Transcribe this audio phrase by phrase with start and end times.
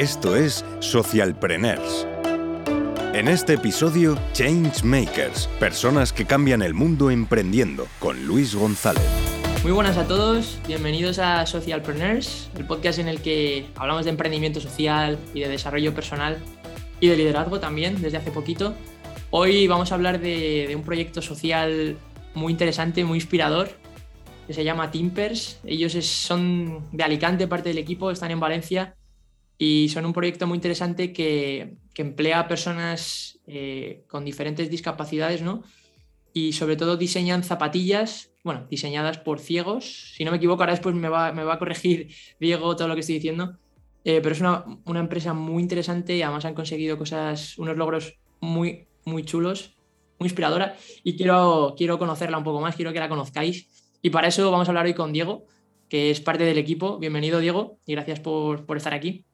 [0.00, 2.06] Esto es Socialpreneurs.
[3.12, 9.04] En este episodio, Changemakers, personas que cambian el mundo emprendiendo, con Luis González.
[9.62, 14.58] Muy buenas a todos, bienvenidos a Socialpreneurs, el podcast en el que hablamos de emprendimiento
[14.58, 16.38] social y de desarrollo personal
[16.98, 18.72] y de liderazgo también desde hace poquito.
[19.28, 21.98] Hoy vamos a hablar de, un proyecto social
[22.32, 23.68] muy interesante, muy inspirador,
[24.46, 25.60] que se llama Timpers.
[25.62, 28.96] Ellos son de Alicante, parte del equipo, están en Valencia
[29.62, 35.62] y son un proyecto muy interesante que, emplea a personas eh, con diferentes discapacidades, ¿no?
[36.32, 40.14] Y sobre todo diseñan zapatillas, bueno, diseñadas por ciegos.
[40.16, 42.08] Si no me equivoco, ahora después me va, me va a corregir
[42.40, 43.58] Diego todo lo que estoy diciendo.
[44.02, 48.18] Eh, pero es una, una, empresa muy interesante y además han conseguido cosas, unos logros
[48.40, 49.76] muy, muy chulos,
[50.18, 50.74] muy inspiradora.
[51.04, 53.68] Y quiero, quiero conocerla un poco más, quiero que la conozcáis.
[54.00, 55.44] Y para eso vamos a hablar hoy con Diego,
[55.90, 56.98] que es parte del equipo.
[56.98, 59.26] Bienvenido, Diego, y gracias por, por estar aquí.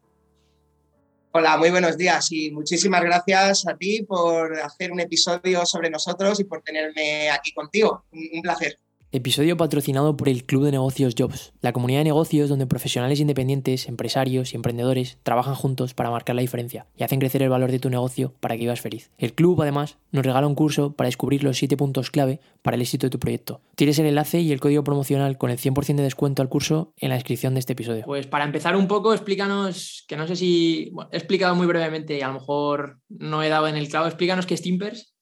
[1.39, 6.41] Hola, muy buenos días y muchísimas gracias a ti por hacer un episodio sobre nosotros
[6.41, 8.07] y por tenerme aquí contigo.
[8.11, 8.81] Un, placer.
[9.17, 13.89] Episodio patrocinado por el Club de Negocios Jobs, la comunidad de negocios donde profesionales independientes,
[13.89, 17.79] empresarios y emprendedores trabajan juntos para marcar la diferencia y hacen crecer el valor de
[17.79, 19.11] tu negocio para que vivas feliz.
[19.17, 22.83] El club además nos regala un curso para descubrir los 7 puntos clave para el
[22.83, 23.63] éxito de tu proyecto.
[23.75, 27.09] Tienes el enlace y el código promocional con el 100% de descuento al curso en
[27.09, 28.05] la descripción de este episodio.
[28.05, 32.21] Pues para empezar un poco, explícanos, que no sé si he explicado muy brevemente y
[32.21, 35.15] a lo mejor no he dado en el clavo, explícanos qué es Timpers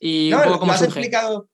[0.00, 0.86] y un poco cómo surge.
[0.86, 1.50] explicado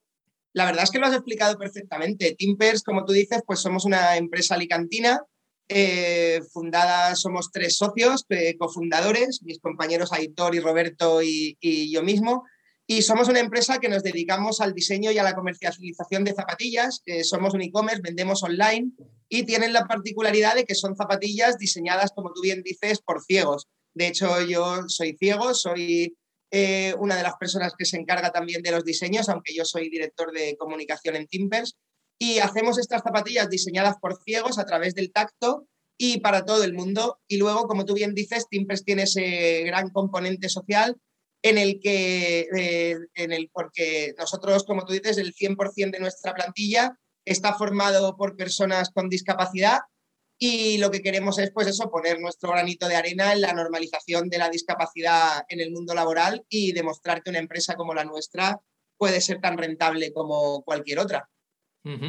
[0.53, 2.35] la verdad es que lo has explicado perfectamente.
[2.37, 5.21] Timpers, como tú dices, pues somos una empresa alicantina.
[5.69, 11.57] Eh, fundada, somos tres socios, eh, cofundadores, mis compañeros Aitor y Roberto y,
[11.91, 12.43] yo mismo.
[12.85, 17.01] Y somos una empresa que nos dedicamos al diseño y a la comercialización de zapatillas.
[17.23, 18.91] somos un e-commerce, vendemos online
[19.29, 23.69] y tienen la particularidad de que son zapatillas diseñadas, como tú bien dices, por ciegos.
[23.93, 26.17] De hecho, yo soy ciego, soy
[26.51, 29.89] eh, una de las personas que se encarga también de los diseños, aunque yo soy
[29.89, 31.77] director de comunicación en Timpers.
[32.19, 35.65] Y hacemos estas zapatillas diseñadas por ciegos a través del tacto
[35.97, 37.19] y para todo el mundo.
[37.27, 40.97] Y luego, como tú bien dices, Timpers tiene ese gran componente social
[41.41, 46.33] en el que, eh, en el, porque nosotros, como tú dices, el 100% de nuestra
[46.33, 49.79] plantilla está formado por personas con discapacidad
[50.43, 54.27] y lo que queremos es, pues eso, poner nuestro granito de arena en la normalización
[54.27, 58.59] de la discapacidad en el mundo laboral y demostrar que una empresa como la nuestra
[58.97, 61.29] puede ser tan rentable como cualquier otra.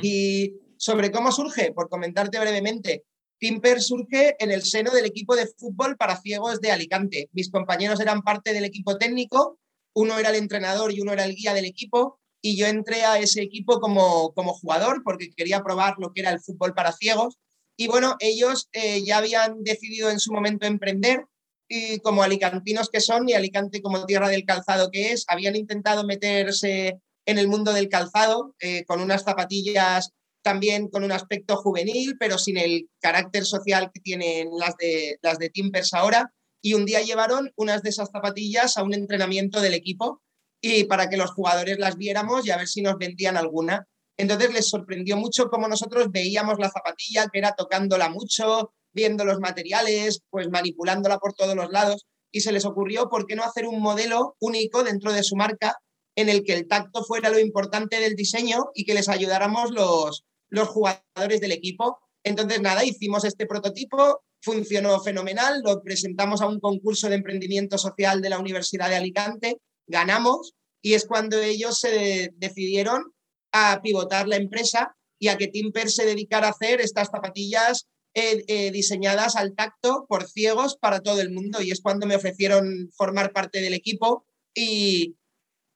[0.02, 3.04] Y sobre cómo surge, por comentarte brevemente,
[3.38, 7.28] Timper surge en el seno del equipo de fútbol para ciegos de Alicante.
[7.32, 9.58] Mis compañeros eran parte del equipo técnico,
[9.94, 13.18] uno era el entrenador y uno era el guía del equipo, y yo entré a
[13.18, 17.38] ese equipo como, como jugador porque quería probar lo que era el fútbol para ciegos
[17.76, 21.26] y bueno, ellos eh, ya habían decidido en su momento emprender
[21.68, 26.04] y como alicantinos que son y Alicante como tierra del calzado que es, habían intentado
[26.04, 30.12] meterse en el mundo del calzado eh, con unas zapatillas
[30.42, 35.38] también con un aspecto juvenil, pero sin el carácter social que tienen las de, las
[35.38, 36.32] de Timpers ahora.
[36.60, 40.20] Y un día llevaron unas de esas zapatillas a un entrenamiento del equipo
[40.60, 43.86] y para que los jugadores las viéramos y a ver si nos vendían alguna.
[44.16, 49.40] Entonces les sorprendió mucho cómo nosotros veíamos la zapatilla, que era tocándola mucho, viendo los
[49.40, 52.06] materiales, pues manipulándola por todos los lados.
[52.30, 55.76] Y se les ocurrió, ¿por qué no hacer un modelo único dentro de su marca
[56.14, 60.24] en el que el tacto fuera lo importante del diseño y que les ayudáramos los,
[60.48, 61.98] los jugadores del equipo?
[62.24, 68.20] Entonces, nada, hicimos este prototipo, funcionó fenomenal, lo presentamos a un concurso de emprendimiento social
[68.20, 73.11] de la Universidad de Alicante, ganamos y es cuando ellos se decidieron
[73.52, 78.44] a pivotar la empresa y a que Timper se dedicara a hacer estas zapatillas eh,
[78.48, 81.62] eh, diseñadas al tacto por ciegos para todo el mundo.
[81.62, 85.16] Y es cuando me ofrecieron formar parte del equipo y,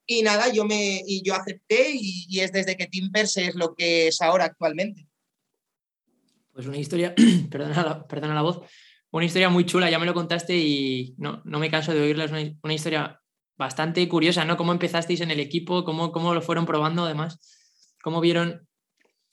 [0.05, 4.07] y nada, yo, me, y yo acepté y, es desde que Timpers es lo que
[4.07, 5.07] es ahora actualmente.
[6.53, 7.15] Pues una historia,
[7.49, 8.61] perdona la, perdona la voz,
[9.11, 12.25] una historia muy chula, ya me lo contaste y no, no me canso de oírla,
[12.25, 13.21] es una, una, historia
[13.55, 14.57] bastante curiosa, ¿no?
[14.57, 15.83] ¿Cómo empezasteis en el equipo?
[15.83, 17.56] ¿Cómo, cómo lo fueron probando además?
[18.01, 18.67] Cómo vieron,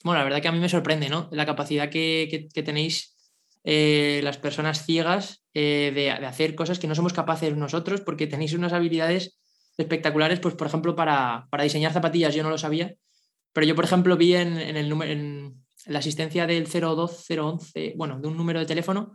[0.03, 1.29] bueno, la verdad que a mí me sorprende, ¿no?
[1.31, 3.15] La capacidad que, tenéis
[3.63, 8.53] eh, las personas ciegas eh, de, hacer cosas que no somos capaces nosotros porque tenéis
[8.53, 9.39] unas habilidades
[9.77, 12.93] espectaculares, pues por ejemplo, para, diseñar zapatillas, yo no lo sabía,
[13.53, 18.37] pero yo por ejemplo vi en, el en la asistencia del 02011, bueno, de un
[18.37, 19.13] número de teléfono,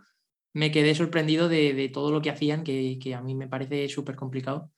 [0.53, 4.17] me quedé sorprendido de, todo lo que hacían, que, que a mí me parece súper
[4.17, 4.71] complicado.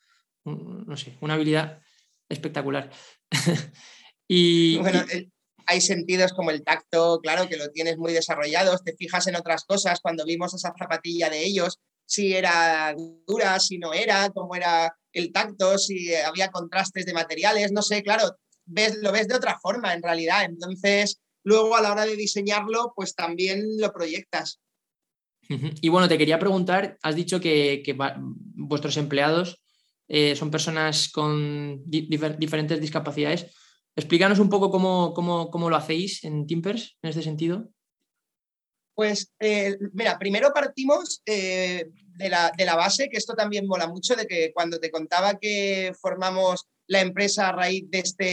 [0.45, 1.81] No sé, una habilidad
[2.29, 2.91] espectacular.
[4.35, 5.05] Y, bueno,
[5.67, 9.65] hay sentidos como el tacto, claro, que lo tienes muy desarrollado, te fijas en otras
[9.65, 10.01] cosas.
[10.01, 12.95] Cuando vimos esa zapatilla de ellos, si era
[13.27, 18.03] dura, si no era, cómo era el tacto, si había contrastes de materiales, no sé,
[18.03, 20.47] claro, ves, lo ves de otra forma en realidad.
[20.47, 24.61] Entonces, luego a la hora de diseñarlo, pues también lo proyectas.
[25.47, 27.83] Y bueno, te quería preguntar, has dicho que,
[28.55, 29.61] vuestros empleados
[30.09, 33.51] eh, son personas con diferentes discapacidades.
[33.95, 37.69] Explícanos un poco cómo, cómo, lo hacéis en Timpers en este sentido.
[38.95, 43.87] Pues eh, mira, primero partimos eh, de, la, de, la, base, que esto también mola
[43.87, 48.25] mucho, de que cuando te contaba que formamos la empresa a raíz de este,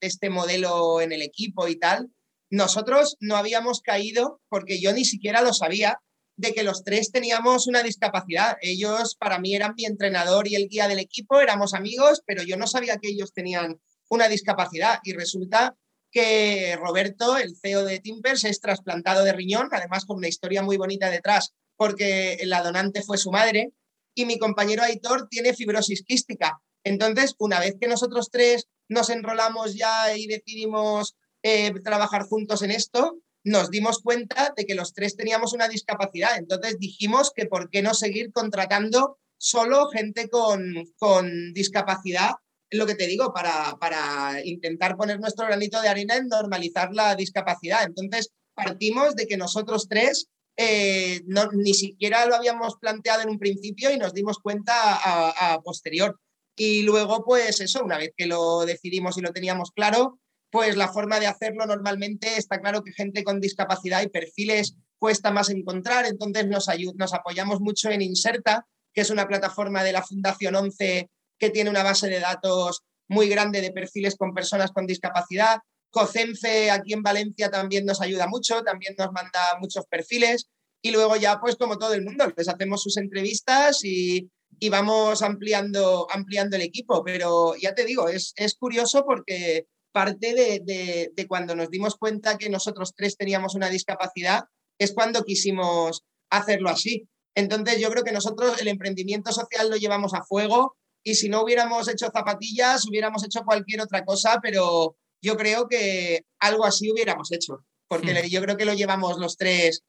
[0.00, 2.10] de este modelo en el equipo y tal,
[2.50, 6.00] nosotros no habíamos caído, porque yo ni siquiera lo sabía,
[6.36, 8.56] de que los tres teníamos una discapacidad.
[8.60, 12.56] Ellos para mí eran mi entrenador y el guía del equipo, éramos amigos, pero yo
[12.56, 15.76] no sabía que ellos tenían una discapacidad y resulta
[16.10, 20.76] que Roberto, el CEO de Timpers, es trasplantado de riñón, además con una historia muy
[20.76, 23.72] bonita detrás, porque la donante fue su madre,
[24.14, 26.60] y mi compañero Aitor tiene fibrosis quística.
[26.84, 32.70] Entonces, una vez que nosotros tres nos enrolamos ya y decidimos eh, trabajar juntos en
[32.70, 36.36] esto, nos dimos cuenta de que los tres teníamos una discapacidad.
[36.38, 42.32] Entonces dijimos que por qué no seguir contratando solo gente con, con discapacidad,
[42.70, 47.14] lo que te digo, para, para intentar poner nuestro granito de arena en normalizar la
[47.14, 47.84] discapacidad.
[47.84, 51.22] Entonces partimos de que nosotros tres eh,
[51.52, 56.20] ni siquiera lo habíamos planteado en un principio y nos dimos cuenta a, a, posterior.
[56.56, 60.20] Y luego, pues eso, una vez que lo decidimos y lo teníamos claro,
[60.50, 65.32] pues la forma de hacerlo normalmente está claro que gente con discapacidad y perfiles cuesta
[65.32, 70.02] más encontrar, entonces nos, nos apoyamos mucho en Inserta, que es una plataforma de la
[70.02, 71.10] Fundación 11
[71.44, 75.58] que tiene una base de datos muy grande de perfiles con personas con discapacidad.
[75.90, 80.46] COCENFE aquí en Valencia también nos ayuda mucho, también nos manda muchos perfiles
[80.82, 85.20] y luego ya pues como todo el mundo, les hacemos sus entrevistas y, y vamos
[85.20, 87.04] ampliando, ampliando el equipo.
[87.04, 92.48] Pero ya te digo, es, es curioso porque parte de, cuando nos dimos cuenta que
[92.48, 94.44] nosotros tres teníamos una discapacidad,
[94.78, 97.06] es cuando quisimos hacerlo así.
[97.36, 101.42] Entonces yo creo que nosotros el emprendimiento social lo llevamos a fuego y si no
[101.42, 107.30] hubiéramos hecho zapatillas, hubiéramos hecho cualquier otra cosa, pero yo creo que algo así hubiéramos
[107.30, 108.26] hecho, porque hmm.
[108.28, 109.84] yo creo que lo llevamos los tres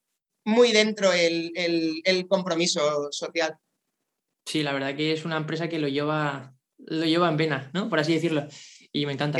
[0.45, 3.57] muy dentro el, el, compromiso social.
[4.45, 7.89] Sí, la verdad que es una empresa que lo lleva, lo lleva en vena, ¿no?
[7.89, 8.47] Por así decirlo.
[8.91, 9.39] Y me encanta.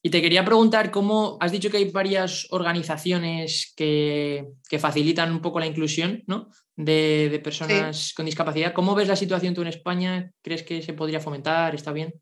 [0.00, 4.46] Y te quería preguntar cómo has dicho que hay varias organizaciones que,
[4.78, 6.24] facilitan un poco la inclusión
[6.76, 8.72] de, personas con discapacidad.
[8.72, 10.32] ¿Cómo ves la situación tú en España?
[10.42, 11.74] ¿Crees que se podría fomentar?
[11.74, 12.14] ¿Está bien?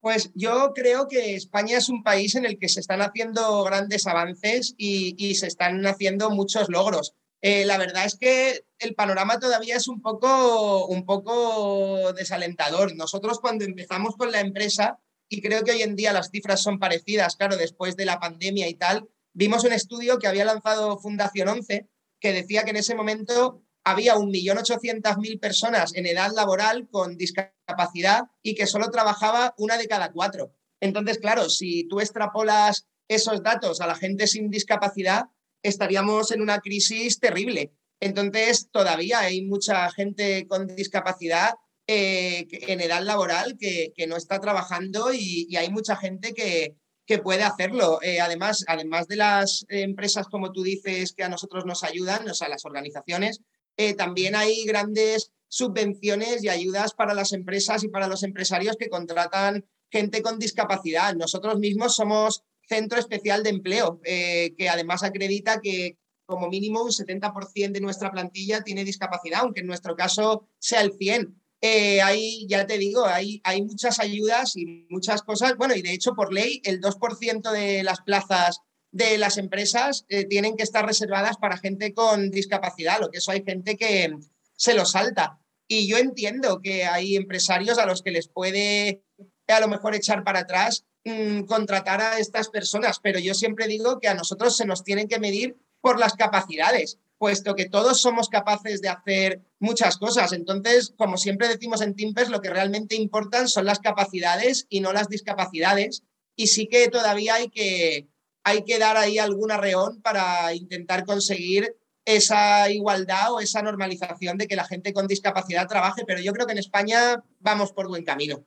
[0.00, 4.06] Pues yo creo que España es un país en el que se están haciendo grandes
[4.06, 7.14] avances y, se están haciendo muchos logros.
[7.42, 12.96] Eh, la verdad es que el panorama todavía es un poco, un poco desalentador.
[12.96, 14.98] Nosotros cuando empezamos con la empresa,
[15.30, 18.68] y creo que hoy en día las cifras son parecidas, claro, después de la pandemia
[18.68, 19.08] y tal.
[19.32, 21.88] Vimos un estudio que había lanzado Fundación 11
[22.20, 28.56] que decía que en ese momento había 1.800.000 personas en edad laboral con discapacidad y
[28.56, 30.52] que solo trabajaba una de cada cuatro.
[30.80, 35.26] Entonces, claro, si tú extrapolas esos datos a la gente sin discapacidad,
[35.62, 37.72] estaríamos en una crisis terrible.
[38.00, 41.54] Entonces, todavía hay mucha gente con discapacidad
[41.92, 46.76] eh, en edad laboral que, no está trabajando y, hay mucha gente que,
[47.24, 47.98] puede hacerlo.
[48.00, 52.34] Eh, además, además de las empresas, como tú dices, que a nosotros nos ayudan, o
[52.34, 53.40] sea, las organizaciones,
[53.76, 58.88] eh, también hay grandes subvenciones y ayudas para las empresas y para los empresarios que
[58.88, 61.16] contratan gente con discapacidad.
[61.16, 67.72] Nosotros mismos somos centro especial de empleo, que además acredita que como mínimo un 70%
[67.72, 71.39] de nuestra plantilla tiene discapacidad, aunque en nuestro caso sea el 100%.
[71.62, 75.56] Eh, hay, ya te digo, hay, hay muchas ayudas y muchas cosas.
[75.56, 78.60] Bueno, y de hecho, por ley, el 2% de las plazas
[78.92, 83.30] de las empresas eh, tienen que estar reservadas para gente con discapacidad, lo que eso
[83.30, 84.12] hay gente que
[84.56, 85.38] se lo salta.
[85.68, 89.02] Y yo entiendo que hay empresarios a los que les puede
[89.46, 94.00] a lo mejor echar para atrás mm, contratar a estas personas, pero yo siempre digo
[94.00, 98.30] que a nosotros se nos tienen que medir por las capacidades puesto que todos somos
[98.30, 100.32] capaces de hacer muchas cosas.
[100.32, 104.94] Entonces, como siempre decimos en Timpers, lo que realmente importan son las capacidades y no
[104.94, 106.02] las discapacidades.
[106.34, 108.08] Y sí que todavía hay que,
[108.42, 114.48] hay que dar ahí algún arreón para intentar conseguir esa igualdad o esa normalización de
[114.48, 118.02] que la gente con discapacidad trabaje, pero yo creo que en España vamos por buen
[118.02, 118.46] camino.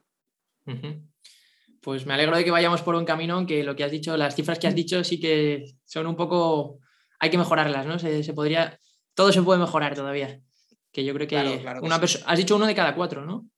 [1.79, 4.35] Pues me alegro de que vayamos por buen camino, aunque lo que has dicho, las
[4.35, 6.79] cifras que has dicho sí que son un poco
[7.23, 7.97] hay que mejorarlas, ¿no?
[7.99, 8.77] Se, podría,
[9.13, 10.41] todo se puede mejorar todavía.
[10.91, 12.25] Que yo creo que, una persona.
[12.27, 13.49] Has dicho uno de cada cuatro, ¿no?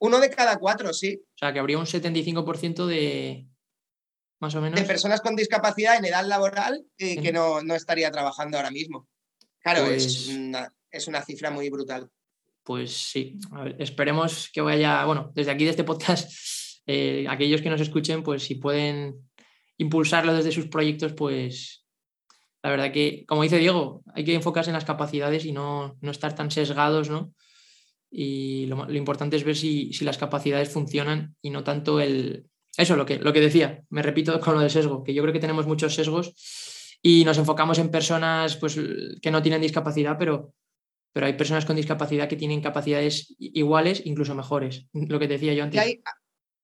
[0.00, 1.22] Uno de cada cuatro, sí.
[1.22, 3.46] O sea, que habría un 75% de.
[4.40, 4.80] Más o menos.
[4.80, 9.06] De personas con discapacidad en edad laboral eh, que no, estaría trabajando ahora mismo.
[9.60, 12.10] Claro, es, pues una, es una cifra muy brutal.
[12.64, 13.38] Pues sí,
[13.78, 15.04] esperemos que vaya.
[15.04, 16.32] Bueno, desde aquí, de este podcast,
[16.86, 19.30] eh, aquellos que nos escuchen, pues si pueden
[19.76, 21.77] impulsarlo desde sus proyectos, pues
[22.62, 26.10] la verdad que, como dice Diego, hay que enfocarse en las capacidades y no, no
[26.10, 27.32] estar tan sesgados, ¿no?
[28.10, 32.46] Y lo, importante es ver si, las capacidades funcionan y no tanto el...
[32.76, 35.32] Eso, lo que, lo que decía, me repito con lo del sesgo, que yo creo
[35.32, 36.32] que tenemos muchos sesgos
[37.02, 38.78] y nos enfocamos en personas pues,
[39.20, 40.54] que no tienen discapacidad, pero,
[41.12, 45.64] pero hay personas con discapacidad que tienen capacidades iguales, incluso mejores, lo que decía yo
[45.64, 45.80] antes.
[45.80, 46.00] hay,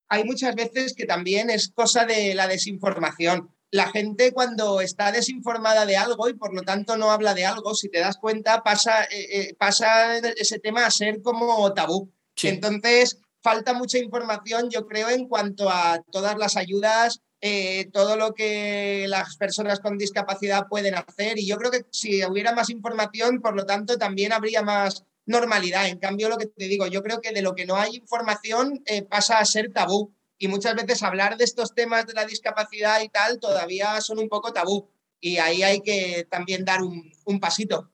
[0.09, 5.85] hay muchas veces que también es cosa de la desinformación la gente cuando está desinformada
[5.85, 9.03] de algo y por lo tanto no habla de algo, si te das cuenta, pasa,
[9.03, 12.09] eh, eh, pasa ese tema a ser como tabú.
[12.41, 18.33] Entonces, falta mucha información, yo creo, en cuanto a todas las ayudas, eh, todo lo
[18.33, 21.41] que las personas con discapacidad pueden hacer.
[21.41, 25.89] Y yo creo que si hubiera más información, por lo tanto, también habría más normalidad.
[25.89, 28.85] En cambio, lo que te digo, yo creo que de lo que no hay información
[29.11, 33.09] pasa a ser tabú y muchas veces hablar de estos temas de la discapacidad y
[33.09, 37.91] tal todavía son un poco tabú y ahí hay que también dar un, pasito.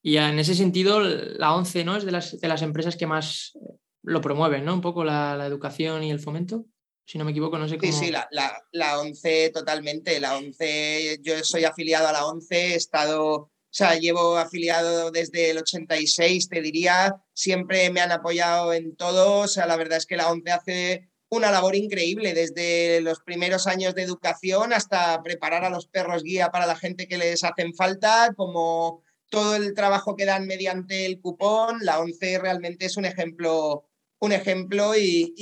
[0.00, 1.96] Y en ese sentido, la ONCE ¿no?
[1.96, 3.58] es de las, de las empresas que más
[4.02, 4.74] lo promueven, ¿no?
[4.74, 6.66] Un poco la, educación y el fomento.
[7.04, 7.92] Si no me equivoco, no sé cómo.
[7.92, 10.20] Sí, sí, la, la, la ONCE totalmente.
[10.20, 15.48] La ONCE, yo soy afiliado a la ONCE, he estado o sea, llevo afiliado desde
[15.48, 19.38] el 86, te diría, siempre me han apoyado en todo.
[19.38, 23.66] O sea, la verdad es que la ONCE hace una labor increíble desde los primeros
[23.66, 27.74] años de educación hasta preparar a los perros guía para la gente que les hacen
[27.74, 31.78] falta, como todo el trabajo que dan mediante el cupón.
[31.80, 33.88] La ONCE realmente es un ejemplo,
[34.18, 35.32] un ejemplo y,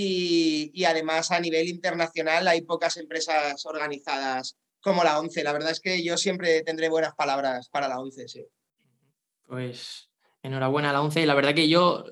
[0.73, 5.45] y además a nivel internacional hay pocas empresas organizadas como la 11.
[5.45, 8.47] La verdad es que yo siempre tendré buenas palabras para la 11, sí.
[9.47, 10.11] Pues
[10.43, 11.27] enhorabuena a la 11.
[11.27, 12.05] La verdad que yo,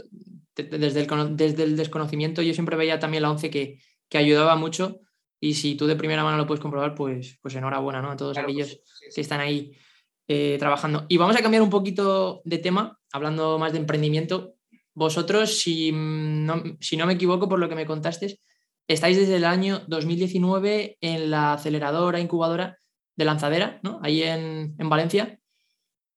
[0.55, 5.01] desde el, desde el desconocimiento, yo siempre veía también la 11 que, que, ayudaba mucho.
[5.41, 8.11] Y si tú de primera mano lo puedes comprobar, pues, pues enhorabuena ¿no?
[8.11, 8.81] a todos aquellos
[9.15, 9.73] que están ahí
[10.27, 11.07] eh, trabajando.
[11.09, 14.57] Y vamos a cambiar un poquito de tema, hablando más de emprendimiento.
[14.95, 18.41] Vosotros, si no, si no me equivoco por lo que me contaste,
[18.89, 22.79] estáis desde el año 2019 en la aceleradora, incubadora
[23.17, 24.01] de Lanzadera, ¿no?
[24.03, 25.39] Ahí en, Valencia.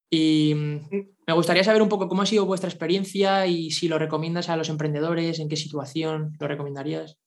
[0.09, 0.89] Y mm,
[1.27, 4.55] me gustaría saber un poco cómo ha sido vuestra experiencia y si lo recomiendas a
[4.55, 7.17] los emprendedores, en qué situación lo recomendarías.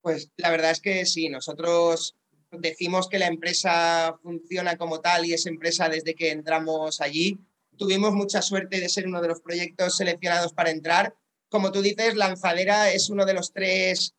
[0.00, 2.16] Pues la verdad es que sí, nosotros
[2.50, 7.38] decimos que la empresa funciona como tal y es empresa desde que entramos allí.
[7.76, 11.14] Tuvimos mucha suerte de ser uno de los proyectos seleccionados para entrar
[11.48, 14.14] como tú dices, Lanzadera es uno de los tres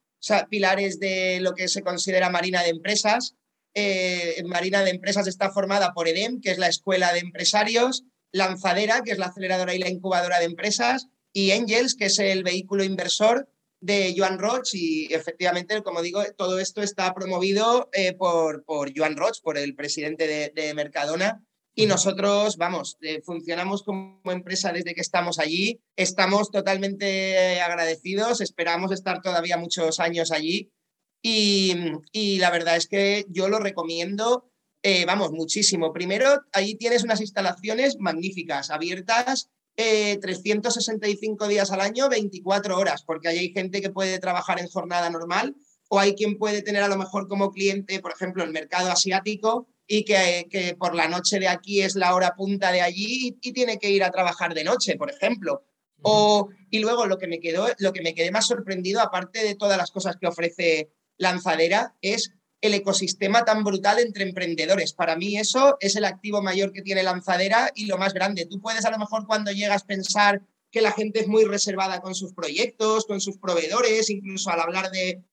[0.50, 3.36] pilares de lo que se considera Marina de Empresas.
[3.74, 9.02] Eh, Marina de Empresas está formada por EDEM, que es la Escuela de Empresarios, Lanzadera,
[9.02, 12.84] que es la aceleradora y la incubadora de empresas, y Angels, que es el vehículo
[12.84, 13.50] inversor
[13.82, 14.74] de Joan Roch.
[14.74, 19.76] Y efectivamente, como digo, todo esto está promovido eh, por, por Joan Roch, por el
[19.76, 21.44] presidente de, de Mercadona,
[21.80, 28.92] y nosotros, vamos, eh, funcionamos como empresa desde que estamos allí, estamos totalmente agradecidos, esperamos
[28.92, 30.74] estar todavía muchos años allí
[31.22, 34.52] y, la verdad es que yo lo recomiendo,
[34.84, 35.94] eh, vamos, muchísimo.
[35.94, 43.30] Primero, allí tienes unas instalaciones magníficas, abiertas 365 eh, días al año, 24 horas, porque
[43.30, 45.56] ahí hay gente que puede trabajar en jornada normal
[45.88, 49.70] o hay quien puede tener a lo mejor como cliente, por ejemplo, el mercado asiático
[49.92, 53.80] y que, por la noche de aquí es la hora punta de allí y, tiene
[53.80, 55.64] que ir a trabajar de noche, por ejemplo.
[56.04, 59.56] O, y luego lo que, me quedó, lo que me quedé más sorprendido, aparte de
[59.56, 64.94] todas las cosas que ofrece Lanzadera, es el ecosistema tan brutal entre emprendedores.
[64.94, 68.46] Para mí eso es el activo mayor que tiene Lanzadera y lo más grande.
[68.46, 72.14] Tú puedes a lo mejor cuando llegas pensar que la gente es muy reservada con
[72.14, 75.24] sus proyectos, con sus proveedores, incluso al hablar de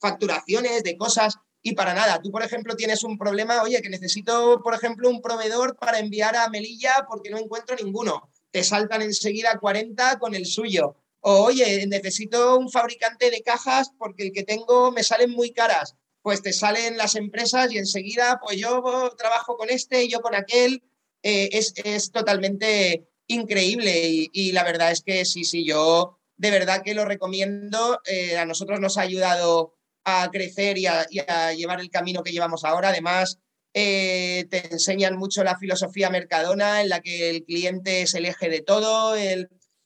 [0.00, 2.22] facturaciones, de cosas, y para nada.
[2.22, 6.36] Tú, por ejemplo, tienes un problema, oye, que necesito, por ejemplo, un proveedor para enviar
[6.36, 8.30] a Melilla porque no encuentro ninguno.
[8.52, 10.94] Te saltan enseguida 40 con el suyo.
[11.18, 15.96] O, oye, necesito un fabricante de cajas porque el que tengo me salen muy caras.
[16.22, 20.36] Pues te salen las empresas y enseguida, pues yo trabajo con este y yo con
[20.36, 20.84] aquel.
[21.24, 26.94] Eh, es, totalmente increíble y, la verdad es que sí, sí, yo de verdad que
[26.94, 27.98] lo recomiendo.
[28.04, 29.75] Eh, a nosotros nos ha ayudado
[30.06, 32.90] a crecer y a, llevar el camino que llevamos ahora.
[32.90, 33.40] Además,
[33.74, 38.48] eh, te enseñan mucho la filosofía mercadona en la que el cliente es el eje
[38.48, 39.16] de todo.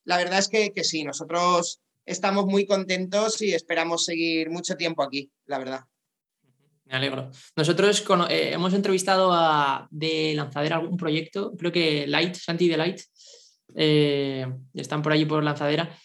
[0.04, 5.02] La verdad es que, que sí, nosotros estamos muy contentos y esperamos seguir mucho tiempo
[5.02, 5.80] aquí, la verdad.
[6.84, 7.30] Me alegro.
[7.56, 13.00] Nosotros eh, hemos entrevistado a, de Lanzadera algún proyecto, creo que Light, Santi de Light,
[13.74, 15.96] eh, están por allí por Lanzadera,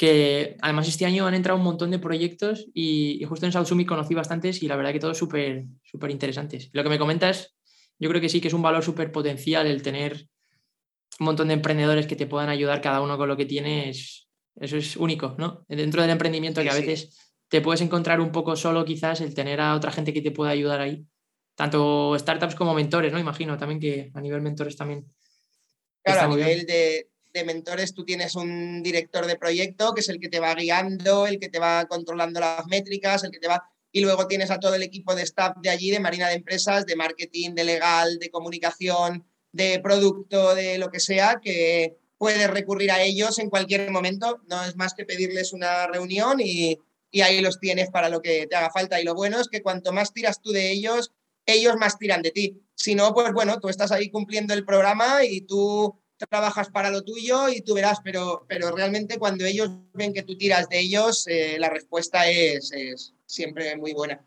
[0.00, 4.14] que además este año han entrado un montón de proyectos y, justo en Sausumi conocí
[4.14, 6.70] bastantes y la verdad que todos súper súper interesantes.
[6.72, 7.54] Lo que me comentas,
[7.98, 10.26] yo creo que sí que es un valor súper potencial el tener
[11.18, 14.26] un montón de emprendedores que te puedan ayudar cada uno con lo que tienes.
[14.56, 15.66] Eso es único, ¿no?
[15.68, 19.60] Dentro del emprendimiento que a veces te puedes encontrar un poco solo quizás el tener
[19.60, 21.04] a otra gente que te pueda ayudar ahí.
[21.54, 23.18] Tanto startups como mentores, ¿no?
[23.18, 25.12] Imagino también que a nivel mentores también.
[26.02, 27.09] Claro, a nivel de,
[27.44, 31.38] mentores tú tienes un director de proyecto que es el que te va guiando, el
[31.38, 33.64] que te va controlando las métricas, el que te va...
[33.92, 36.86] Y luego tienes a todo el equipo de staff de allí, de Marina de Empresas,
[36.86, 42.92] de marketing, de legal, de comunicación, de producto, de lo que sea, que puedes recurrir
[42.92, 44.40] a ellos en cualquier momento.
[44.48, 46.78] No es más que pedirles una reunión y,
[47.10, 49.00] y ahí los tienes para lo que te haga falta.
[49.00, 51.12] Y lo bueno es que cuanto más tiras tú de ellos,
[51.46, 52.60] ellos más tiran de ti.
[52.74, 57.02] Si no, pues bueno, tú estás ahí cumpliendo el programa y tú trabajas para lo
[57.02, 61.26] tuyo y tú verás, pero, pero realmente cuando ellos ven que tú tiras de ellos,
[61.26, 62.72] eh, la respuesta es,
[63.26, 64.24] siempre muy buena.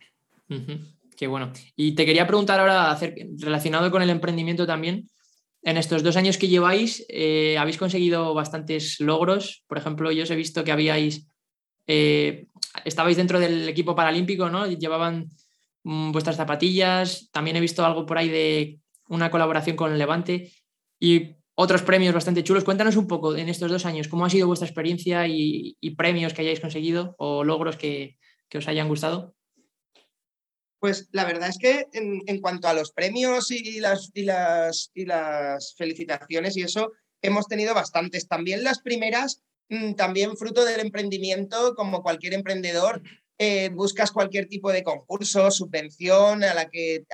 [1.16, 1.52] Qué bueno.
[1.76, 2.98] Y te quería preguntar ahora,
[3.38, 5.10] relacionado con el emprendimiento también,
[5.62, 9.64] en estos dos años que lleváis, eh, habéis conseguido bastantes logros.
[9.68, 11.26] Por ejemplo, yo os he visto que habíais
[11.88, 12.48] eh,
[12.86, 14.68] estabais dentro del equipo paralímpico, ¿no?
[14.68, 15.30] Llevaban
[15.84, 17.30] mm, vuestras zapatillas.
[17.32, 20.52] También he visto algo por ahí de una colaboración con Levante
[21.00, 22.64] y otros premios bastante chulos.
[22.64, 26.42] Cuéntanos un poco en estos dos años cómo ha sido vuestra experiencia y, premios que
[26.42, 28.18] hayáis conseguido o logros que,
[28.56, 29.36] os hayan gustado.
[30.80, 35.06] Pues la verdad es que en, cuanto a los premios y las, y, las, y
[35.06, 36.92] las felicitaciones y eso,
[37.22, 38.28] hemos tenido bastantes.
[38.28, 39.42] También las primeras
[39.74, 43.02] Mm, también fruto del emprendimiento, como cualquier emprendedor,
[43.40, 47.06] eh, buscas cualquier tipo de concurso, subvención a la que,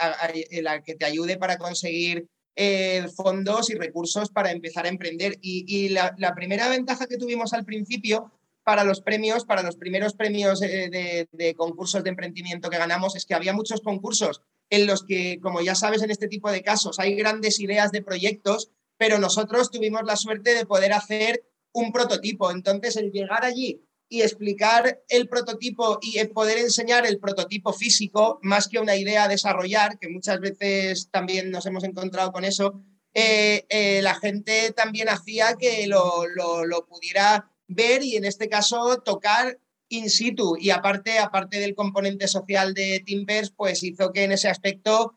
[0.61, 2.27] la que te ayude para conseguir
[2.61, 5.37] eh, fondos y recursos para empezar a emprender.
[5.41, 8.33] Y, la, primera ventaja que tuvimos al principio
[8.65, 13.15] para los premios, para los primeros premios eh, de, de, concursos de emprendimiento que ganamos,
[13.15, 16.61] es que había muchos concursos en los que, como ya sabes, en este tipo de
[16.61, 21.93] casos hay grandes ideas de proyectos, pero nosotros tuvimos la suerte de poder hacer un
[21.93, 22.51] prototipo.
[22.51, 28.67] Entonces, el llegar allí y explicar el prototipo y poder enseñar el prototipo físico, más
[28.67, 32.81] que una idea a desarrollar, que muchas veces también nos hemos encontrado con eso,
[33.13, 38.97] eh, eh, la gente también hacía que lo, lo, pudiera ver y en este caso
[39.03, 40.57] tocar in situ.
[40.59, 45.13] Y aparte, aparte del componente social de Timbers, pues hizo que en ese aspecto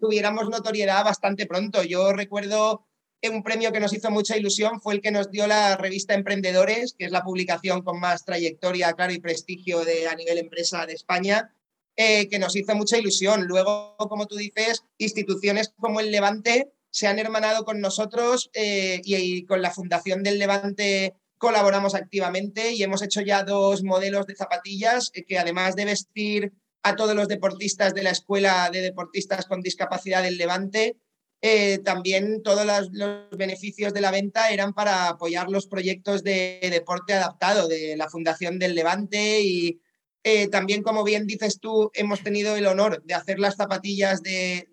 [0.00, 1.82] tuviéramos notoriedad bastante pronto.
[1.82, 2.86] Yo recuerdo
[3.28, 6.94] un premio que nos hizo mucha ilusión fue el que nos dio la revista Emprendedores,
[6.98, 10.94] que es la publicación con más trayectoria, claro, y prestigio de, a nivel empresa de
[10.94, 11.52] España,
[11.96, 13.46] eh, que nos hizo mucha ilusión.
[13.46, 19.44] Luego, como tú dices, instituciones como el Levante se han hermanado con nosotros eh, y,
[19.44, 25.10] con la Fundación del Levante colaboramos activamente y hemos hecho ya dos modelos de zapatillas
[25.12, 29.60] eh, que además de vestir a todos los deportistas de la Escuela de Deportistas con
[29.60, 30.96] Discapacidad del Levante,
[31.42, 32.90] eh, también todos los,
[33.36, 38.58] beneficios de la venta eran para apoyar los proyectos de, deporte adaptado de la Fundación
[38.58, 39.80] del Levante y
[40.24, 44.66] eh, también, como bien dices tú, hemos tenido el honor de hacer las zapatillas de,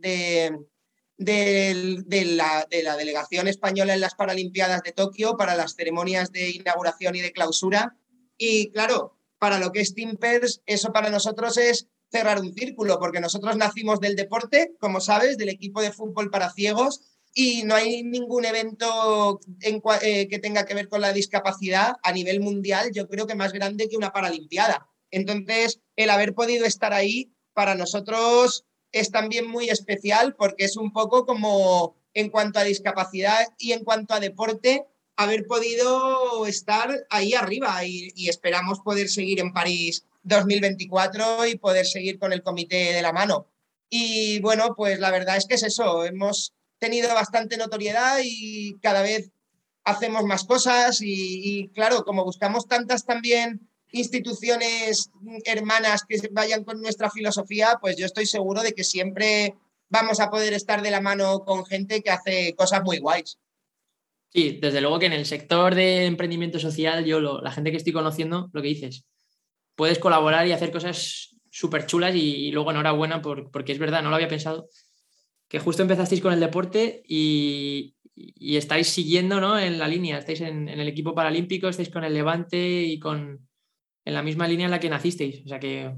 [1.18, 2.66] de, la,
[2.98, 7.96] delegación española en las Paralimpiadas de Tokio para las ceremonias de inauguración y de clausura.
[8.36, 13.20] Y claro, para lo que es Timpers, eso para nosotros es cerrar un círculo, porque
[13.20, 17.02] nosotros nacimos del deporte, como sabes, del equipo de fútbol para ciegos,
[17.34, 22.40] y no hay ningún evento eh, que tenga que ver con la discapacidad a nivel
[22.40, 24.88] mundial, yo creo que más grande que una Paralimpiada.
[25.10, 30.94] Entonces, el haber podido estar ahí para nosotros es también muy especial porque es un
[30.94, 37.34] poco como en cuanto a discapacidad y en cuanto a deporte, haber podido estar ahí
[37.34, 42.94] arriba y, y esperamos poder seguir en París 2024 y poder seguir con el comité
[42.94, 43.48] de la mano.
[43.90, 49.04] Y bueno, pues la verdad es que es eso, hemos tenido bastante notoriedad y cada
[49.04, 49.32] vez
[49.84, 55.12] hacemos más cosas y, claro, como buscamos tantas también instituciones
[55.46, 59.56] hermanas que vayan con nuestra filosofía, pues yo estoy seguro de que siempre
[59.90, 63.38] vamos a poder estar de la mano con gente que hace cosas muy guays.
[64.30, 67.94] Sí, desde luego que en el sector de emprendimiento social, yo la gente que estoy
[67.94, 69.06] conociendo, lo que dices,
[69.76, 74.10] puedes colaborar y hacer cosas súper chulas y, luego enhorabuena por, porque es verdad, no
[74.10, 74.70] lo había pensado.
[75.48, 77.96] que justo empezasteis con el deporte y,
[78.40, 79.58] estáis siguiendo ¿no?
[79.58, 83.48] en la línea, estáis en, el equipo paralímpico, estáis con el Levante y con
[84.06, 85.46] en la misma línea en la que nacisteis.
[85.46, 85.94] O sea que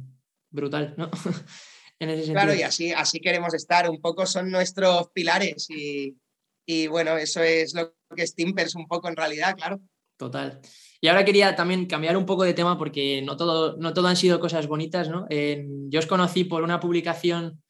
[0.49, 1.09] brutal, ¿no?
[1.97, 3.89] Claro, y así, así queremos estar.
[3.89, 6.17] Un poco son nuestros pilares y,
[6.65, 9.79] y bueno, eso es lo que es Timpers un poco en realidad, claro.
[10.17, 10.61] Total.
[11.01, 14.15] Y ahora quería también cambiar un poco de tema porque no todo, no todo han
[14.15, 15.27] sido cosas bonitas, ¿no?
[15.29, 17.61] yo os conocí por una publicación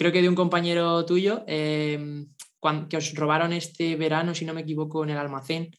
[0.00, 2.26] creo que de un compañero tuyo, em,
[2.88, 5.76] que os robaron este verano, si no me equivoco, en el almacén.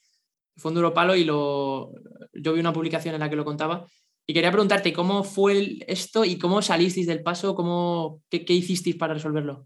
[0.55, 1.91] Fue un duro palo y lo,
[2.31, 3.83] yo vi una publicación en la que lo contaba.
[4.27, 9.15] Y quería preguntarte cómo fue esto y cómo salisteis del paso, cómo, qué, hicisteis para
[9.15, 9.65] resolverlo.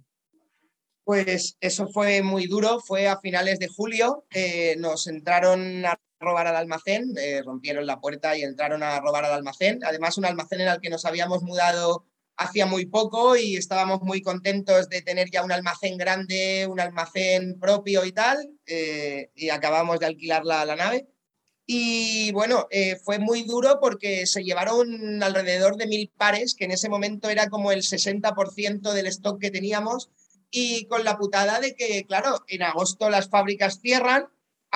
[1.03, 6.47] Pues eso fue muy duro, fue a finales de julio, eh, nos entraron a robar
[6.47, 10.61] al almacén, eh, rompieron la puerta y entraron a robar al almacén, además un almacén
[10.61, 12.05] en el que nos habíamos mudado
[12.37, 17.59] hacía muy poco y estábamos muy contentos de tener ya un almacén grande, un almacén
[17.59, 21.07] propio y tal, eh, y acabamos de alquilar la, nave.
[21.65, 26.71] Y bueno, eh, fue muy duro porque se llevaron alrededor de mil pares, que en
[26.71, 30.09] ese momento era como el 60% del stock que teníamos,
[30.51, 34.27] y con la putada de que, claro, en agosto las fábricas cierran,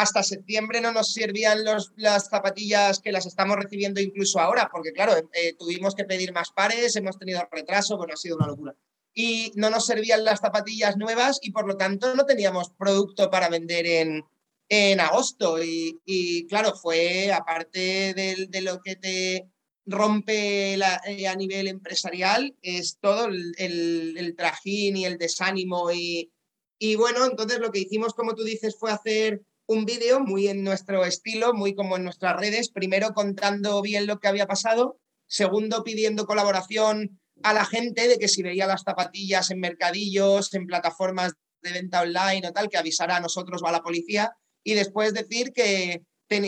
[0.01, 1.59] hasta septiembre no nos servían
[1.97, 6.51] las zapatillas que las estamos recibiendo incluso ahora, porque claro, eh, tuvimos que pedir más
[6.51, 8.75] pares, hemos tenido retraso, bueno, ha sido una locura.
[9.13, 13.49] Y no nos servían las zapatillas nuevas y por lo tanto no teníamos producto para
[13.49, 14.23] vender en,
[14.69, 15.61] en agosto.
[15.61, 19.49] Y, claro, fue aparte de, lo que te
[19.85, 25.91] rompe eh, a nivel empresarial, es todo el, el, trajín y el desánimo.
[25.91, 26.31] Y,
[26.77, 30.63] y bueno, entonces lo que hicimos, como tú dices, fue hacer un vídeo muy en
[30.63, 35.83] nuestro estilo, muy como en nuestras redes, primero contando bien lo que había pasado, segundo
[35.83, 41.33] pidiendo colaboración a la gente de que si veía las zapatillas en mercadillos, en plataformas
[41.61, 45.13] de venta online o tal, que avisara a nosotros o a la policía, y después
[45.13, 46.01] decir que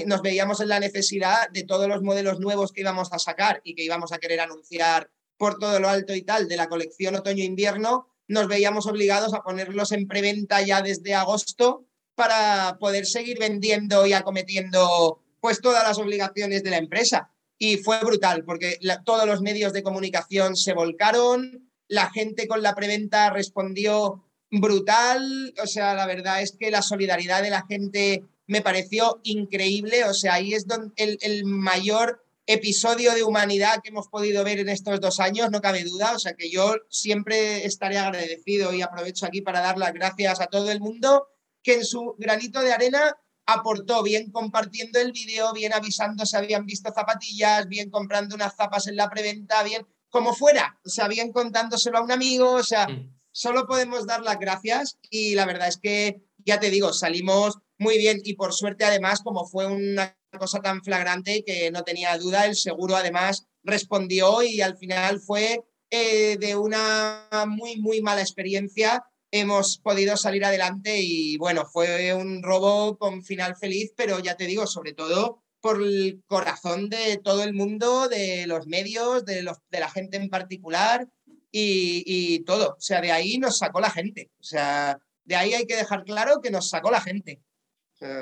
[0.07, 3.75] nos veíamos en la necesidad de todos los modelos nuevos que íbamos a sacar y
[3.75, 8.07] que íbamos a querer anunciar por todo lo alto y tal de la colección otoño-invierno,
[8.27, 11.85] nos veíamos obligados a ponerlos en preventa ya desde agosto
[12.21, 17.31] para poder seguir vendiendo y acometiendo pues todas las obligaciones de la empresa.
[17.57, 22.75] Y fue brutal porque todos los medios de comunicación se volcaron, la gente con la
[22.75, 28.61] preventa respondió brutal, o sea, la verdad es que la solidaridad de la gente me
[28.61, 34.09] pareció increíble, o sea, ahí es donde el, el mayor episodio de humanidad que hemos
[34.09, 36.13] podido ver en estos dos años, no cabe duda.
[36.13, 40.47] O sea que yo siempre estaré agradecido y aprovecho aquí para dar las gracias a
[40.47, 41.30] todo el mundo
[41.63, 46.65] que en su granito de arena aportó, bien compartiendo el vídeo, bien avisando si habían
[46.65, 51.31] visto zapatillas, bien comprando unas zapas en la preventa, bien como fuera, o sea, bien
[51.31, 53.17] contándoselo a un amigo, o sea, mm.
[53.31, 57.97] solo podemos dar las gracias y la verdad es que, ya te digo, salimos muy
[57.97, 62.45] bien y por suerte además, como fue una cosa tan flagrante que no tenía duda,
[62.45, 69.03] el seguro además respondió y al final fue eh, de una muy, muy mala experiencia
[69.31, 74.45] hemos podido salir adelante y bueno, fue un robo con final feliz, pero ya te
[74.45, 79.57] digo, sobre todo por el corazón de todo el mundo, de los medios, de, los,
[79.69, 81.07] de la gente en particular
[81.51, 82.75] y, todo.
[82.77, 84.31] O sea, de ahí nos sacó la gente.
[84.39, 87.41] O sea, de ahí hay que dejar claro que nos sacó la gente.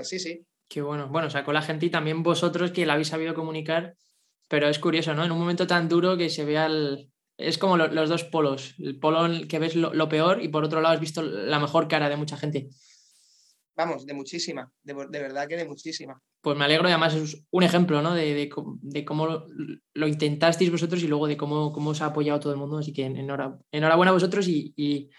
[0.03, 0.45] sí, sí.
[0.67, 1.07] Qué bueno.
[1.07, 3.95] Bueno, sacó la gente y también vosotros que la habéis sabido comunicar,
[4.47, 5.23] pero es curioso, ¿no?
[5.23, 8.99] En un momento tan duro que se vea el, es como los dos polos, el
[8.99, 11.87] polo en el que ves lo, peor y por otro lado has visto la mejor
[11.87, 12.67] cara de mucha gente.
[13.77, 16.21] Vamos, de muchísima, de, verdad que de muchísima.
[16.41, 18.13] Pues me alegro y además es un ejemplo ¿no?
[18.13, 18.49] de,
[19.05, 19.45] cómo
[19.93, 22.77] lo, intentasteis vosotros y luego de cómo, cómo os ha apoyado todo el mundo.
[22.77, 25.09] Así que enhorabuena a vosotros y,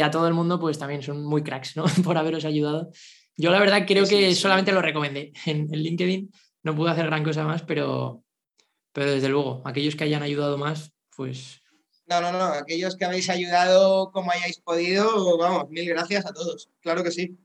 [0.00, 1.84] a todo el mundo, pues también son muy cracks ¿no?
[2.04, 2.92] por haberos ayudado.
[3.36, 6.30] Yo la verdad creo que solamente lo recomendé en, en, LinkedIn.
[6.62, 8.22] No pude hacer gran cosa más, pero,
[8.92, 11.60] pero desde luego, aquellos que hayan ayudado más, pues...
[12.06, 16.70] No, no, no, aquellos que habéis ayudado como hayáis podido, vamos, mil gracias a todos,
[16.80, 17.36] claro que sí.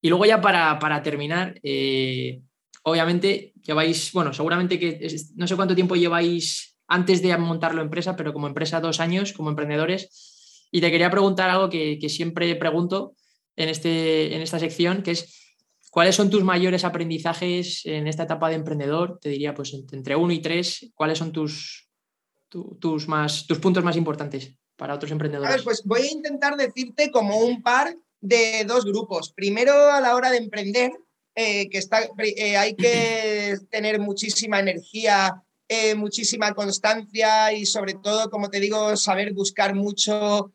[0.00, 2.40] Y luego ya para, terminar, eh,
[2.84, 5.04] obviamente lleváis, bueno, seguramente que
[5.34, 9.32] no sé cuánto tiempo lleváis antes de montar la empresa, pero como empresa dos años,
[9.32, 10.68] como emprendedores.
[10.70, 13.16] Y te quería preguntar algo que, siempre pregunto
[13.56, 15.58] en, este, en esta sección, que es,
[15.90, 19.18] ¿cuáles son tus mayores aprendizajes en esta etapa de emprendedor?
[19.20, 21.89] Te diría, pues entre uno y tres, ¿cuáles son tus,
[22.50, 25.50] tus, más, tus puntos más importantes para otros emprendedores?
[25.50, 29.32] A ver, pues voy a intentar decirte como un par de dos grupos.
[29.32, 30.92] Primero, a la hora de emprender,
[31.34, 38.28] eh, que está, eh, hay que tener muchísima energía, eh, muchísima constancia y sobre todo,
[38.28, 40.52] como te digo, saber buscar mucho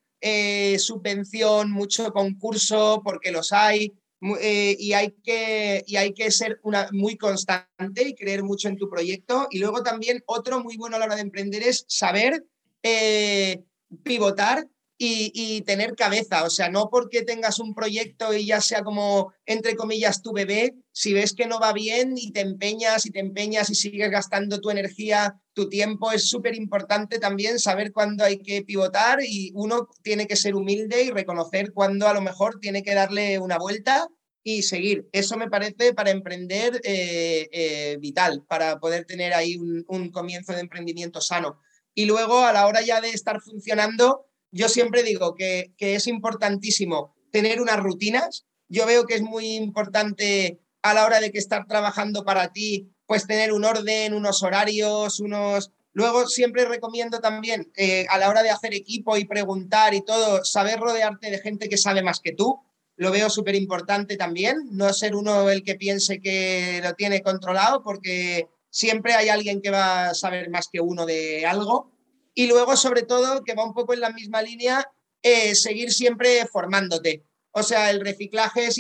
[0.80, 3.94] subvención, mucho concurso, porque los hay,
[4.40, 8.78] eh, y, hay que, y hay que ser una, muy constante y creer mucho en
[8.78, 9.48] tu proyecto.
[9.52, 12.46] Y luego también otro muy bueno a la hora de emprender es saber
[12.84, 13.64] eh,
[14.04, 14.68] pivotar
[14.98, 16.44] y, tener cabeza.
[16.44, 20.76] O sea, no porque tengas un proyecto y ya sea como, entre comillas, tu bebé,
[20.92, 24.62] si ves que no va bien y te empeñas y te empeñas y sigues gastando
[24.62, 29.90] tu energía, tu tiempo, es súper importante también saber cuándo hay que pivotar y uno
[30.04, 34.08] tiene que ser humilde y reconocer cuándo a lo mejor tiene que darle una vuelta
[34.44, 35.10] y seguir.
[35.12, 40.54] Eso me parece para emprender eh, eh, vital, para poder tener ahí un, un comienzo
[40.54, 41.60] de emprendimiento sano.
[41.96, 47.14] Y luego, a la hora ya de estar funcionando, yo siempre digo que, es importantísimo
[47.30, 48.46] tener unas rutinas.
[48.70, 52.90] Yo veo que es muy importante a la hora de que estar trabajando para ti,
[53.06, 55.72] pues tener un orden, unos horarios, unos...
[55.92, 60.46] Luego siempre recomiendo también eh, a la hora de hacer equipo y preguntar y todo,
[60.46, 62.62] saber rodearte de gente que sabe más que tú.
[62.96, 67.84] Lo veo súper importante también, no ser uno el que piense que lo tiene controlado,
[67.84, 71.95] porque siempre hay alguien que va a saber más que uno de algo.
[72.36, 74.92] Y luego, sobre todo, que va un poco en la misma línea,
[75.24, 77.24] eh, seguir siempre formándote.
[77.52, 78.78] O sea, el reciclaje es,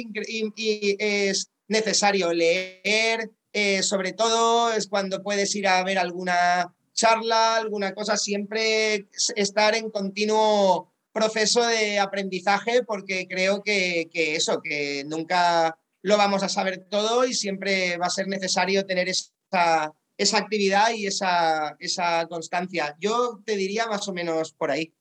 [1.00, 2.34] es necesario.
[2.34, 9.08] Leer, eh, sobre todo, es cuando puedes ir a ver alguna charla, alguna cosa, siempre
[9.36, 16.44] estar en continuo proceso de aprendizaje porque creo que, que, eso, que nunca lo vamos
[16.44, 21.76] a saber todo y siempre va a ser necesario tener esa, esa actividad y esa,
[21.80, 22.96] esa constancia.
[23.00, 24.94] Yo te diría más o menos por ahí.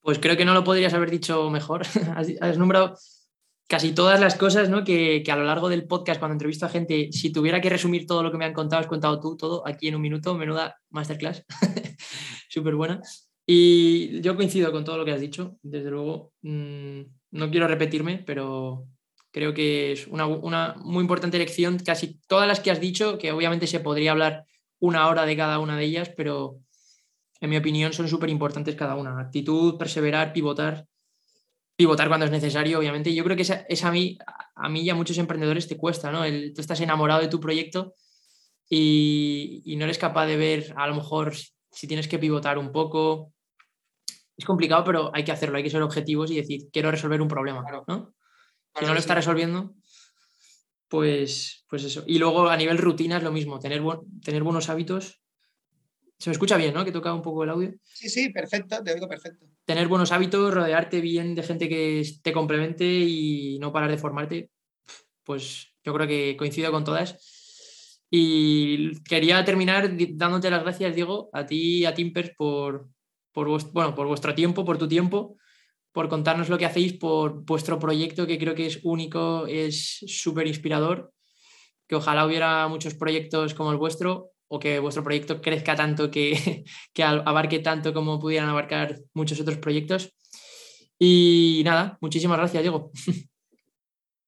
[0.00, 1.82] Pues creo que no lo podrías haber dicho mejor.
[2.40, 2.96] Has, nombrado
[3.66, 4.84] casi todas las cosas ¿no?
[4.84, 8.06] que, que, a lo largo del podcast, cuando entrevisto a gente, si tuviera que resumir
[8.06, 10.76] todo lo que me han contado, has contado tú todo aquí en un minuto, menuda
[10.90, 11.44] masterclass,
[12.48, 13.00] súper buena.
[13.46, 16.32] Y yo coincido con todo lo que has dicho, desde luego.
[16.42, 18.86] Mm, no quiero repetirme, pero
[19.34, 23.66] Creo que es una, muy importante lección, casi todas las que has dicho, que obviamente
[23.66, 24.44] se podría hablar
[24.78, 26.60] una hora de cada una de ellas, pero
[27.40, 29.20] en mi opinión son súper importantes cada una.
[29.20, 30.86] Actitud, perseverar, pivotar,
[31.74, 33.12] pivotar cuando es necesario, obviamente.
[33.12, 34.18] Yo creo que es a mí,
[34.54, 36.22] a mí y a muchos emprendedores te cuesta, ¿no?
[36.54, 37.94] tú estás enamorado de tu proyecto
[38.68, 41.34] y, y, no eres capaz de ver a lo mejor
[41.72, 43.32] si tienes que pivotar un poco.
[44.36, 47.26] Es complicado, pero hay que hacerlo, hay que ser objetivos y decir, quiero resolver un
[47.26, 48.14] problema, ¿no?
[48.78, 49.74] Si no lo está resolviendo,
[50.88, 52.04] pues, pues eso.
[52.06, 53.82] Y luego a nivel rutina es lo mismo, tener,
[54.22, 55.20] tener buenos hábitos.
[56.18, 56.84] Se me escucha bien, ¿no?
[56.84, 57.74] Que toca un poco el audio.
[57.82, 59.46] Sí, sí, perfecto, te oigo perfecto.
[59.64, 64.50] Tener buenos hábitos, rodearte bien de gente que te complemente y no parar de formarte,
[65.24, 68.00] pues yo creo que coincido con todas.
[68.10, 72.88] Y quería terminar dándote las gracias, Diego, a ti y a Timpers por,
[73.32, 75.36] por, bueno, por vuestro tiempo, por tu tiempo
[75.94, 80.48] por contarnos lo que hacéis, por vuestro proyecto que creo que es único, es súper
[80.48, 81.12] inspirador,
[81.86, 86.64] que ojalá hubiera muchos proyectos como el vuestro o que vuestro proyecto crezca tanto que,
[86.92, 90.12] que abarque tanto como pudieran abarcar muchos otros proyectos.
[90.98, 92.90] Y nada, muchísimas gracias, Diego.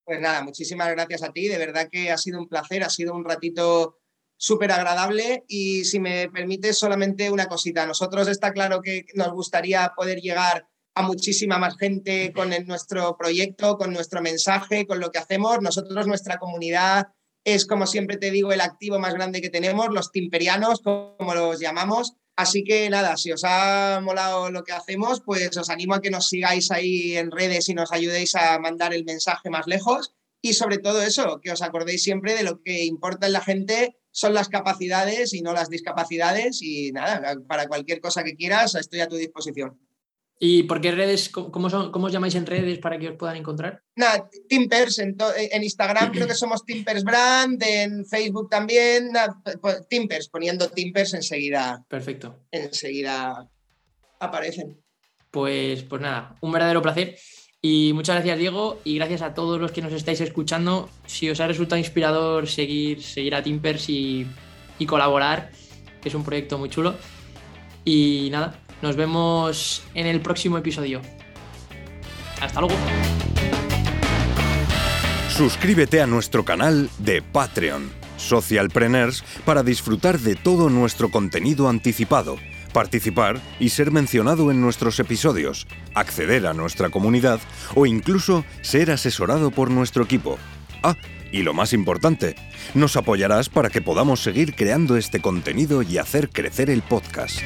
[0.09, 1.49] Pues nada, muchísimas gracias a ti.
[1.49, 3.99] De verdad que ha sido un placer, ha sido un ratito
[4.37, 7.85] súper agradable y si me permites solamente una cosita.
[7.87, 13.77] Nosotros está claro que nos gustaría poder llegar a muchísima más gente con nuestro proyecto,
[13.77, 15.61] con nuestro mensaje, con lo que hacemos.
[15.61, 17.09] Nosotros, nuestra comunidad
[17.45, 21.61] es, como siempre te digo, el activo más grande que tenemos, los timperianos, como los
[21.61, 22.15] llamamos.
[22.35, 26.11] Así que nada, si os ha molado lo que hacemos, pues os animo a que
[26.11, 30.15] nos sigáis ahí en redes y nos ayudéis a mandar el mensaje más lejos.
[30.43, 33.99] Y sobre todo eso, que os acordéis siempre de lo que importa en la gente
[34.13, 36.63] son las capacidades y no las discapacidades.
[36.63, 39.79] Y nada, para cualquier cosa que quieras, estoy a tu disposición.
[40.39, 43.37] ¿Y por qué redes, cómo, son, cómo os llamáis en redes para que os puedan
[43.37, 43.83] encontrar?
[43.97, 49.13] Nada, Timpers, en, en Instagram creo que somos Timpers Brand, en Facebook también,
[49.89, 51.83] Timpers, poniendo Timpers enseguida.
[51.89, 52.41] Perfecto.
[52.51, 53.49] Enseguida
[54.21, 54.79] aparecen.
[55.31, 57.17] Pues, pues nada, un verdadero placer.
[57.63, 60.91] Y muchas gracias, Diego, y gracias a todos los que nos estáis escuchando.
[61.07, 64.27] Si os ha resultado inspirador seguir, seguir a Timpers y,
[64.79, 65.51] y colaborar,
[66.03, 66.95] que es un proyecto muy chulo.
[67.85, 71.01] Y nada, nos vemos en el próximo episodio.
[72.41, 72.77] Hasta luego.
[75.29, 82.37] Suscríbete a nuestro canal de Patreon, Socialpreneurs, para disfrutar de todo nuestro contenido anticipado,
[82.73, 87.41] participar y ser mencionado en nuestros episodios, acceder a nuestra comunidad
[87.75, 90.39] o incluso ser asesorado por nuestro equipo.
[90.83, 90.97] Ah,
[91.33, 92.37] y lo más importante,
[92.75, 97.41] nos apoyarás para que podamos seguir creando este contenido y hacer crecer el podcast.